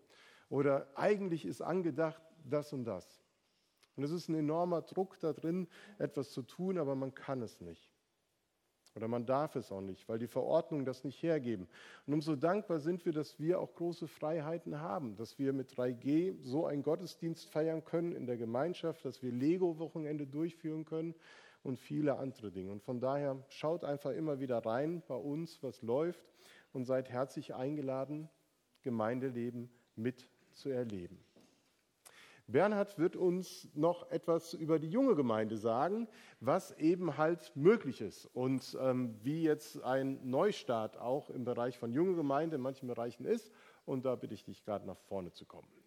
Oder 0.49 0.89
eigentlich 0.95 1.45
ist 1.45 1.61
angedacht 1.61 2.23
das 2.45 2.73
und 2.73 2.85
das. 2.85 3.23
Und 3.97 4.05
es 4.05 4.11
ist 4.11 4.29
ein 4.29 4.37
enormer 4.37 4.83
Druck 4.83 5.19
da 5.21 5.33
drin, 5.33 5.69
etwas 5.99 6.31
zu 6.31 6.43
tun, 6.43 6.79
aber 6.79 6.95
man 6.95 7.15
kann 7.15 7.43
es 7.43 7.61
nicht. 7.61 7.91
Oder 8.95 9.09
man 9.09 9.27
darf 9.27 9.55
es 9.57 9.71
auch 9.71 9.81
nicht, 9.81 10.09
weil 10.09 10.19
die 10.19 10.27
Verordnungen 10.27 10.85
das 10.85 11.05
nicht 11.05 11.23
hergeben. 11.23 11.69
Und 12.07 12.15
umso 12.15 12.37
dankbar 12.37 12.81
sind 12.81 13.05
wir, 13.05 13.13
dass 13.13 13.39
wir 13.39 13.61
auch 13.61 13.75
große 13.75 14.09
Freiheiten 14.09 14.81
haben, 14.81 15.15
dass 15.17 15.39
wir 15.39 15.53
mit 15.53 15.71
3G 15.73 16.37
so 16.43 16.67
einen 16.67 16.83
Gottesdienst 16.83 17.47
feiern 17.47 17.85
können 17.85 18.13
in 18.13 18.27
der 18.27 18.37
Gemeinschaft, 18.37 19.05
dass 19.05 19.23
wir 19.23 19.31
Lego-Wochenende 19.31 20.27
durchführen 20.27 20.85
können 20.85 21.15
und 21.63 21.79
viele 21.79 22.19
andere 22.19 22.51
Dinge. 22.51 22.73
Und 22.73 22.83
von 22.83 23.01
daher 23.01 23.43
schaut 23.49 23.85
einfach 23.85 24.11
immer 24.11 24.41
wieder 24.41 24.59
rein 24.59 25.03
bei 25.07 25.17
uns, 25.17 25.63
was 25.63 25.83
läuft 25.83 26.25
und 26.73 26.85
seid 26.85 27.11
herzlich 27.11 27.55
eingeladen, 27.55 28.29
Gemeindeleben 28.83 29.71
mit 29.97 30.29
zu 30.53 30.71
erleben. 30.71 31.19
Bernhard 32.49 32.99
wird 32.99 33.15
uns 33.15 33.69
noch 33.75 34.11
etwas 34.11 34.55
über 34.55 34.79
die 34.79 34.89
junge 34.89 35.15
Gemeinde 35.15 35.59
sagen, 35.59 36.09
was 36.41 36.73
eben 36.79 37.19
halt 37.19 37.53
möglich 37.55 38.01
ist 38.01 38.25
und 38.35 38.77
ähm, 38.81 39.19
wie 39.23 39.43
jetzt 39.43 39.83
ein 39.83 40.19
Neustart 40.29 40.97
auch 40.97 41.29
im 41.29 41.45
Bereich 41.45 41.79
von 41.79 41.93
junge 41.93 42.17
Gemeinde 42.17 42.57
in 42.57 42.63
manchen 42.63 42.89
Bereichen 42.89 43.27
ist. 43.27 43.53
Und 43.85 44.07
da 44.07 44.17
bitte 44.17 44.33
ich 44.35 44.45
dich 44.45 44.65
gerade 44.65 44.87
nach 44.87 44.99
vorne 45.09 45.33
zu 45.33 45.45
kommen. 45.45 45.78